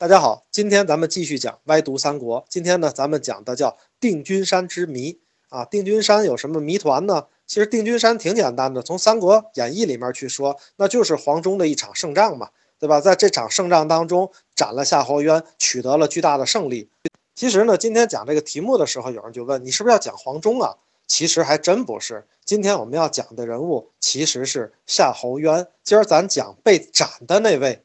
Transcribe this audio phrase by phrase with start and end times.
[0.00, 2.44] 大家好，今天咱们继续讲歪读三国。
[2.48, 5.64] 今天呢，咱们讲的叫定军山之谜啊。
[5.64, 7.26] 定军山有什么谜团呢？
[7.48, 13.00] 其实定军山挺简单的，从《三国演义》里面去说，那就是黄忠的一场胜仗嘛，对吧？
[13.00, 16.88] 在这场胜仗当中，斩了夏侯渊，取得了巨大的胜利。
[17.34, 20.76] 其实呢，今天讲这个题目的时候，有人就问你是不是要讲黄忠啊？
[21.08, 22.24] 其实还真不是。
[22.44, 25.66] 今天我们要讲的人物其实是夏侯渊。
[25.82, 27.82] 今儿咱讲被斩的那位。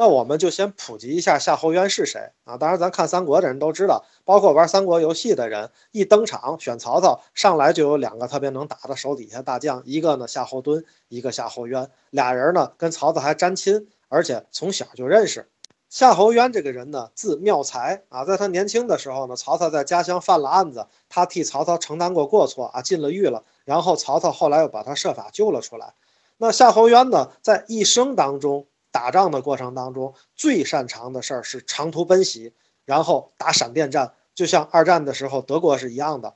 [0.00, 2.56] 那我们就先普及一下夏侯渊是谁啊？
[2.56, 15.48] 当然，咱看三国的人都知道，包括玩三国游戏的人，一登场选曹操，上来就有两个特别能打的手底下大将，一个呢夏侯惇，一个夏侯渊，俩人呢跟曹操还沾亲，而且从小就认识。
[15.88, 25.94] 夏侯渊这个人呢，字妙才啊，在他年轻的时候呢，曹操在家乡犯了案子，他替曹操承担过过错啊，进了狱了，然后曹操后来又把他设法救了出来。
[26.36, 28.68] 那夏侯渊呢，在一生当中。
[28.90, 32.52] 打仗的过程当中，最擅长的事儿是长途奔袭，
[32.84, 36.34] 然后打闪电战，就像二战的时候德国是一样的。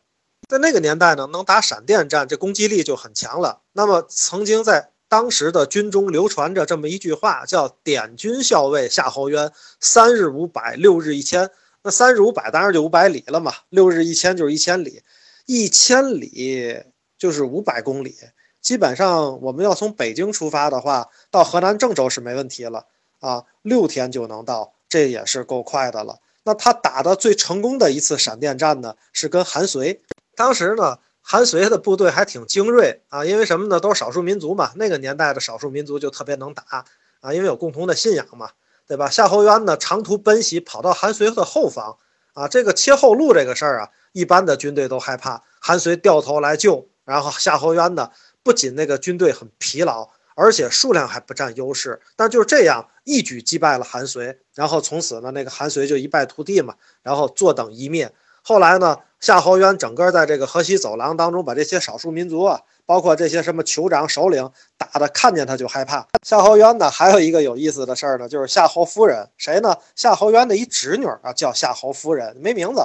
[0.49, 3.63] 在那个年代呢，能打闪电战，这攻击力就很强了。
[3.73, 11.51] 那么，曾经在当时的军中流传着这么一句话，叫“点军校尉夏侯渊，三日五百，六日一千”。
[11.85, 15.03] 那三日五百当然就五百里了嘛，六日一千就是一千里，
[15.47, 16.83] 一千里
[17.19, 18.17] 就是五百公里。
[18.63, 22.87] 基本上，我们要从北京出发的话，到河南郑州是没问题了
[23.19, 26.21] 啊，六天就能到，这也是够快的了。
[26.45, 30.01] 那他打的最成功的一次闪电战呢，是跟韩遂。
[30.37, 33.81] 当时呢，韩遂的部队还挺精锐啊，因为什么呢？
[33.81, 36.87] 都是少数民族嘛，那个年代的少数民族就特别能打
[37.21, 38.51] 啊，因为有共同的信仰嘛，
[38.87, 39.11] 对吧？
[39.11, 41.97] 夏侯渊呢，长途奔袭跑到韩遂的后方
[42.35, 45.43] 啊，这个切后路这个事儿啊，一般的军队都害怕。
[45.61, 48.11] 韩遂掉头来救，然后夏侯渊呢？
[48.43, 58.13] 不仅那个军队很疲劳，而且数量还不占优势，但就是这样一举击败了韩遂，然后从此呢，那个韩遂就一败涂地嘛，然后坐等一灭。
[58.45, 66.09] 后来呢，夏侯渊整个在这个河西走廊当中，把这些少数民族啊，包括这些什么酋长首领打的，看见他就害怕。
[66.27, 69.77] 夏侯渊呢，还有一个有意思的事儿呢，就是夏侯夫人谁呢？
[69.95, 72.81] 夏侯渊的一侄女啊，叫夏侯夫人，没名字。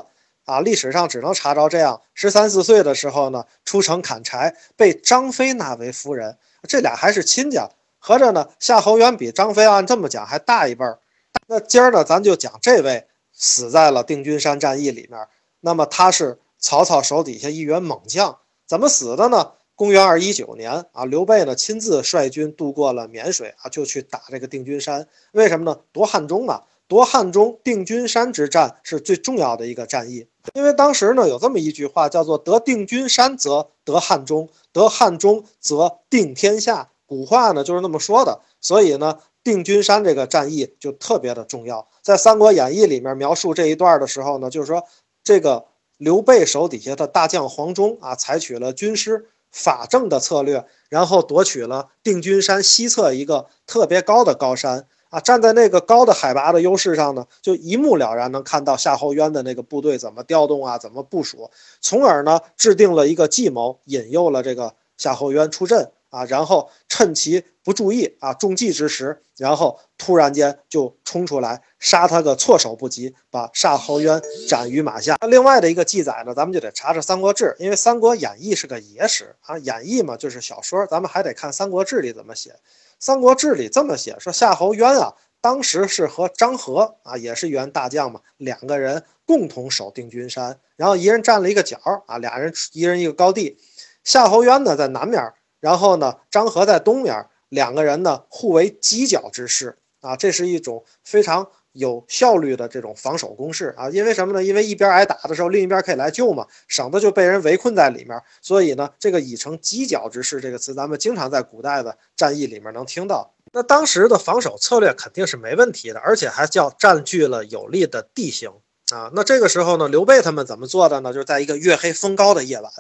[0.48, 6.38] 啊，历史上只能查着这样：十三四岁的时候呢，出城砍柴，被张飞纳为夫人。
[6.70, 7.70] 这俩还是亲家，
[8.00, 11.00] 合着呢，夏侯渊比张飞按这么讲还大一辈儿。
[11.48, 15.28] 那今儿呢，咱就讲这位死在了定军山战役里面。
[15.60, 19.52] 那么他是曹操手底下一员猛将，怎么死的呢？
[19.76, 25.10] 公元二一九年啊，刘备呢亲自率军渡过了沔水啊，就去打这个定军山。
[25.34, 25.78] 为什么呢？
[25.92, 26.64] 夺汉中啊！
[26.88, 30.28] 夺汉中、定军山之战是最重要的一个战役。
[30.54, 36.90] 因为当时呢，有这么一句话，叫做“得定军山则得汉中，得汉中则定天下”。
[37.06, 38.40] 古话呢就是那么说的。
[38.62, 41.88] 所以呢，定军山这个战役就特别的重要。
[42.02, 44.84] 在《三国演义》里面描述这一段的时候呢，就是说
[45.24, 45.66] 这个
[45.98, 54.88] 刘备手底下的大将黄忠啊，采取了军师法正的策略，然后夺取了定军山西侧一个特别高的高山。
[55.10, 75.18] 啊，站在那个高的海拔的优势上呢，就一目了然能看到夏侯渊的那个部队怎么调动啊，怎么部署，从而呢制定了一个计谋，引诱了这个夏侯渊出阵啊，然后趁其不注意啊中计之时，然后突然间就冲出来杀他个措手不及，把夏侯渊斩于马下。
[75.28, 82.52] 另外的一个记载呢，咱们就得查查《三国志》，因为《三国演义》是个野史啊，演义嘛就是小说，咱们还得看《三国志》里怎么写。
[83.00, 93.58] 《三国志》里这么写，说夏侯渊啊，当时是和张合啊，也是一员大将嘛，两个人共同守定军山，然后一人占了一个角啊，俩人一人一个高地。
[94.04, 101.50] 夏侯渊呢在南面，然后呢张合在东面，两个人呢互为犄角之势啊，这是一种非常。
[101.78, 104.44] 有效率的这种防守攻势啊，因为什么呢？
[104.44, 108.20] 因为一边挨打的时候，另一边可以来救嘛，省得就被人围困在里面。
[108.42, 113.32] 所以呢，这个已成犄角之势这个词，咱们经常在古代的战役里面能听到。
[113.54, 118.52] 那当时的防守策略肯定是没问题的，而且还叫占据了有利的地形
[118.92, 119.12] 啊。
[119.14, 121.14] 那这个时候呢，刘备他们怎么做的呢？
[121.14, 122.72] 就是在一个月黑风高的夜晚，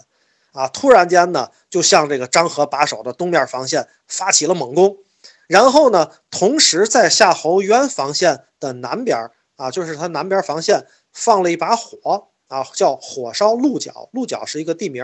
[0.51, 4.97] 啊，突然间呢，就向这个张合把守的东面防线发起了猛攻。
[5.47, 9.17] 然后呢，同时在夏侯渊防线的南边
[9.55, 14.09] 啊，就是他南边防线放了一把火啊，叫火烧鹿角。
[14.11, 15.03] 鹿角是一个地名。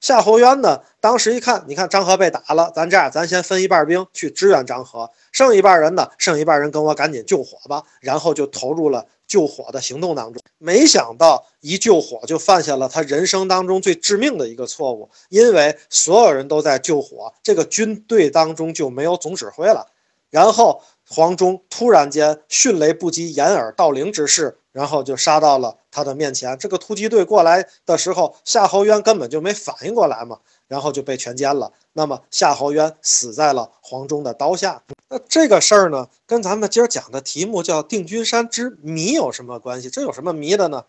[0.00, 7.82] 夏侯渊呢，当时一看，你看张合被打了，咱这样，咱先分一半兵去支援张合，剩一半人呢，剩一半人跟我赶紧救火吧。
[8.00, 9.06] 然后就投入了。
[9.26, 19.86] 救火的行动当中，没想到一救火就犯下了他人生当中最致命的一个错误，因为所有人都在救火，这个军队当中就没有总指挥了。
[20.34, 26.58] 然后黄忠突然间迅雷不及掩耳盗铃之势，然后就杀到了他的面前。
[26.58, 31.72] 这个突击队过来的时候，夏侯渊根本就没反应过来嘛，然后就被全歼了。
[31.92, 34.82] 那么夏侯渊死在了黄忠的刀下。
[35.08, 39.88] 那这个事儿呢，跟咱们今儿讲的题目叫定军山之谜有什么关系？
[39.88, 40.86] 这有什么谜的呢？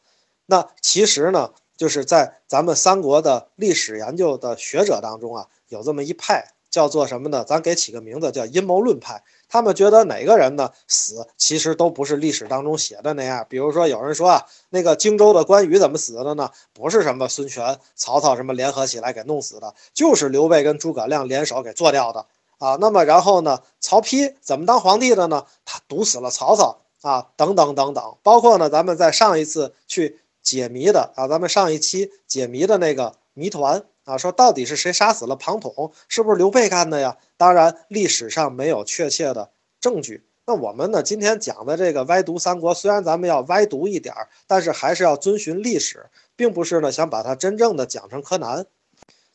[0.48, 6.55] 那其实呢，就是在咱们三国的历史研究的学者当中啊，有这么一派。
[6.76, 7.46] 叫做什么呢？
[7.48, 9.24] 咱给起个名字叫阴谋论派。
[9.48, 13.46] 他们觉得哪个人呢死，其实都不是历史当中写的那样。
[13.50, 16.52] 比如说，有人说啊，那个荆州的关羽怎么死的呢？
[16.74, 22.26] 不是什么孙权、曹操什么联合起来给弄死的，就是刘备跟诸葛亮联手给做掉的
[22.58, 22.76] 啊。
[22.82, 25.46] 那么然后呢，曹丕怎么当皇帝的呢？
[25.64, 28.18] 他毒死了曹操啊，等等等等。
[28.22, 33.86] 包括呢，咱们在上一次去解谜的啊，咱们上一期解谜的那个谜团。
[34.06, 35.92] 啊，说到底是谁杀死了庞统？
[36.08, 37.18] 是不是刘备干的呀？
[37.38, 40.26] 当然，历史上没有确切的证据。
[40.48, 41.02] 那我们呢？
[41.02, 46.06] 今天讲的这个歪读三国，虽然咱们要歪读一点儿，但是还是要遵循历史，
[46.36, 48.68] 并不是呢想把它真正的讲成柯南。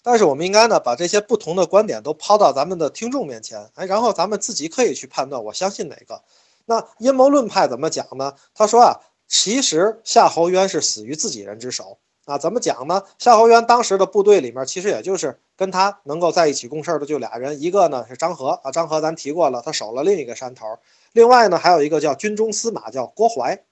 [0.04, 6.22] 但是我们应该呢把这些不同的观点都抛到咱们的听众面前，哎，然后咱们自己可以去判断，我相信哪个。
[6.66, 8.34] 那阴谋论派怎么讲呢？
[8.54, 11.98] 他说啊，其实夏侯渊是死于自己人之手。
[12.26, 13.02] 啊，怎么讲呢？
[13.18, 20.78] 夏侯渊当时的部队里面，其实也就是跟他能够在一起共事的就俩人，一个呢是张合啊，张合咱提过了，他守了另一个山头。
[21.12, 23.64] 另外呢，还有一个叫军中司马叫郭淮。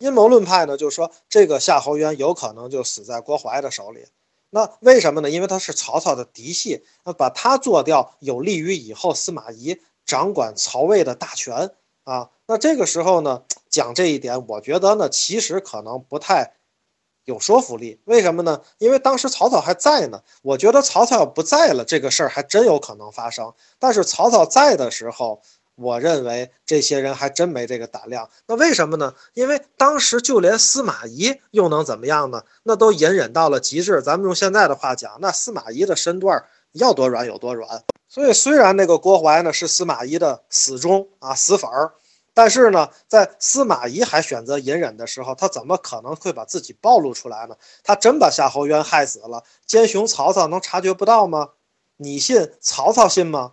[0.00, 4.04] 阴谋论派呢就是说这个夏侯渊有可能就死在郭淮的手里。
[4.50, 5.30] 那为什么呢？
[5.30, 11.70] 因为他是曹操的嫡系，那把他做掉有利于以后司马懿掌管曹魏的大权
[12.02, 12.30] 啊。
[12.46, 16.54] 那这个时候呢讲这一点，我觉得呢其实可能不太。
[17.24, 18.60] 有说服力，为什么呢？
[18.78, 20.20] 因为当时曹操还在呢。
[20.42, 23.52] 我觉得曹操不在了，这个事儿还真有可能发生。
[23.78, 25.40] 但是曹操在的时候，
[25.74, 28.28] 我认为这些人还真没这个胆量。
[28.46, 29.14] 那为什么呢？
[29.32, 32.42] 因为当时就连司马懿又能怎么样呢？
[32.62, 34.02] 那都隐忍到了极致。
[34.02, 37.82] 咱们用现在的话讲，那司马懿的身段要多软有多软。
[38.08, 41.94] 所以虽然那个郭淮呢是司马懿的死忠啊死粉儿。
[42.34, 47.56] 但是呢，在司马懿还选择隐忍的时候，他怎么可能会把自己暴露出来呢？
[47.84, 51.50] 他真把夏侯渊害死了，奸雄曹操能察觉不到吗？
[51.96, 52.50] 你信？
[52.60, 53.52] 曹操信吗？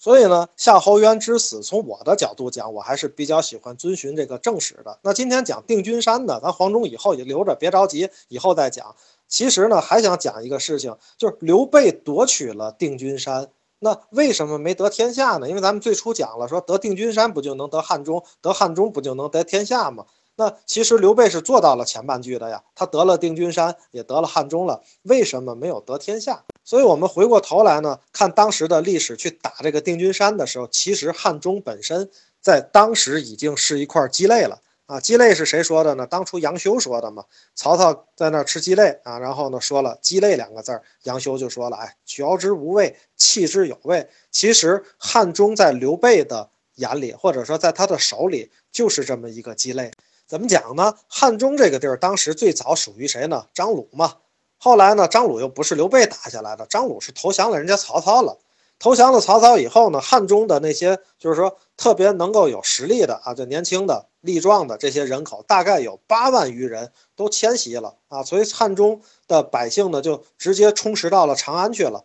[0.00, 4.98] 所以呢，夏侯渊之死，从我的角度讲，我还是比较喜欢遵循这个正史的。
[5.02, 8.94] 那今天讲定军山呢，咱黄忠以后也留着，别着急，以后再讲。
[9.26, 13.48] 其实呢，还想讲一个事情，就是刘备夺取了定军山。
[13.80, 15.48] 那为什么没得天下呢？
[15.48, 20.04] 因为咱们最初讲了，说得定军山不就能得汉中，得汉中不就能得天下吗？
[20.36, 26.44] 那其实刘备是做到了前半句的呀，他得了定军山，也得了汉中了，为什么没有得天下？
[26.64, 32.08] 所以我们回过头来呢，看当时的历史去打这个定军山的时候，其实汉中本身
[32.40, 34.60] 在当时已经是一块鸡肋了。
[34.88, 36.06] 啊，鸡肋是谁说的呢？
[36.06, 37.22] 当初杨修说的嘛。
[37.54, 49.90] 曹操在那吃鸡肋啊，然后呢说了“鸡肋”两个字儿，杨修就说了：“哎，嚼之无味，弃之有味。”其实汉中在刘备的眼里，或者说在他的手里，就是这么一个鸡肋。
[50.26, 50.94] 怎么讲呢？
[51.06, 53.44] 汉中这个地儿当时最早属于谁呢？
[53.52, 54.14] 张鲁嘛。
[54.56, 58.38] 后来呢，张鲁又不是刘备打下来的，张鲁是投降了人家曹操了。
[58.78, 64.06] 投降了曹操以后呢，汉中的那些就是说特别能够有实力的啊，就年轻的。
[64.20, 72.04] 力壮的这些人口大概有八万余人，都迁徙了啊，所以汉中的百姓呢就直接充实到了长安去了。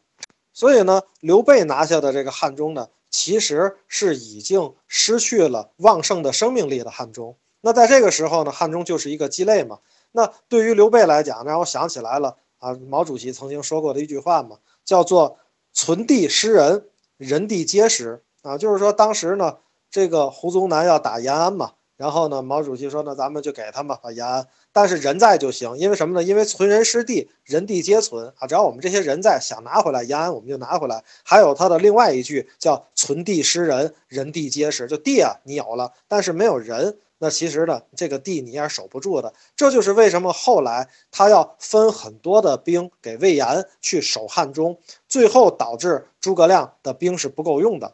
[0.53, 7.35] 所以呢，刘备拿下的这个汉中呢，其实是已经失去了旺盛的生命力的汉中。
[7.61, 9.79] 那在这个时候呢，汉中就是一个鸡肋嘛。
[10.11, 15.39] 那对于刘备来讲，让我想起来了啊，毛主席曾经说过的一句话嘛，叫做
[15.73, 16.85] “存地失人，
[17.17, 19.57] 人地皆失”啊，就是说当时呢，
[19.89, 21.73] 这个胡宗南要打延安嘛。
[21.95, 26.23] 然后呢，毛主席说：“那咱们就给他们把延安，但是人在就行，因为什么呢？
[26.23, 28.47] 因为存人失地，人地皆存啊！
[28.47, 31.03] 只要我们这些人在，想拿回来延安，我们就拿回来。
[31.23, 39.31] 还有他的另外一句叫‘存地失人，人地皆失’，就地啊，你有了，但是没有人，那其实呢，这个地你也是守不住的。
[39.55, 47.93] 这就是为什么后来他要分很多的兵给魏延去守汉中，最后导致诸葛亮的兵是不够用的，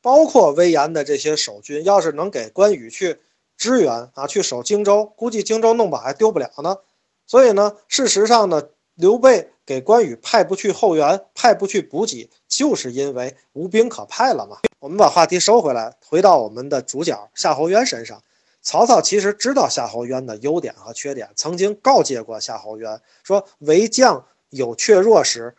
[0.00, 3.18] 包括魏延的这些守军，要是能给关羽去。”
[3.60, 6.78] 支援啊，去守荆州，估计荆州弄不好还丢不了呢。
[7.26, 14.56] 所以呢，事实上呢，刘备给关羽派不去后援，派不去补给，就是因为无兵可派了嘛。
[14.78, 18.22] 我们把话题收回来，回到我们的主角夏侯渊身上。
[18.62, 25.54] 曹操其实知道夏侯渊的优点和缺点，曾经告诫过夏侯渊说：“为将有怯弱时，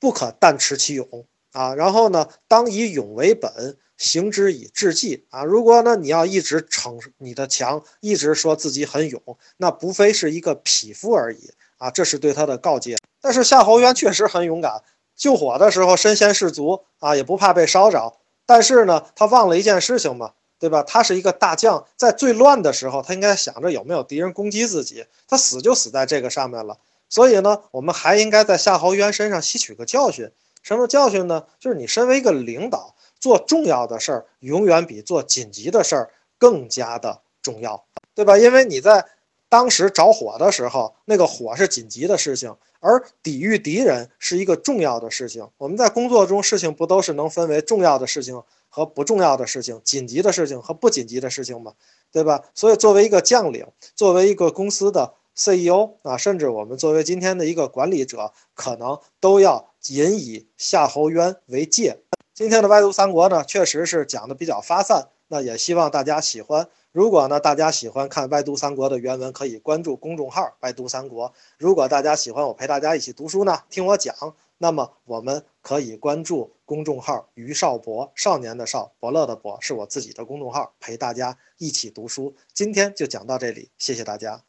[0.00, 1.74] 不可但持其勇啊。
[1.74, 5.44] 然后呢，当以勇为本。”行之以智计啊。
[5.44, 9.22] 如果呢你要一直逞你的强，一直说自己很勇，
[9.58, 11.88] 那不非是一个匹夫而已啊。
[11.88, 12.96] 这是对他的告诫。
[13.20, 14.82] 但是夏侯渊确实很勇敢，
[15.14, 18.16] 救火的时候身先士卒啊，也不怕被烧着。
[18.44, 20.82] 但是呢，他忘了一件事情嘛，对吧？
[20.82, 25.06] 他是一个大将，在最乱的时候，他应该想着有没有敌人攻击自己。
[25.28, 26.78] 他死就死在这个上面了。
[27.08, 30.32] 所以呢，我们还应该在夏侯渊身上吸取个教训。
[30.62, 31.44] 什么教训呢？
[31.58, 38.38] 就是你身为一个领导，做重要的事儿永远比做紧急的事儿更加的重要，对吧？
[38.38, 39.04] 因为你在
[39.48, 45.46] 当时着火的时候，那个火是紧急的事情，而抵御敌人是一个重要的事情。
[45.58, 51.72] 我们在工作中，事情不都是能分为重要的事情和不重要的事情，紧急的事情和不紧急的事情吗？
[52.10, 52.42] 对吧？
[52.54, 55.14] 所以，作为一个将领，作为一个公司的。
[55.34, 62.02] CEO 啊，甚至我们作为今天的一个管理者，可能都要引以夏侯渊为戒。
[62.34, 66.68] 今天的歪读三国呢，确实是讲的比较发散，那也希望大家喜欢。
[66.92, 71.32] 如果呢大家喜欢看歪读三国的原文，可以关注公众号“歪读三国”。
[71.56, 74.14] 如果大家喜欢我陪大家一起读书呢，听我讲，
[74.58, 82.34] 那么我们可以关注公众号“于少博”，少年的少，伯乐的伯，是我自己的公众号，陪大家一起读书。
[82.52, 84.42] 今天就讲到这里，谢谢大家。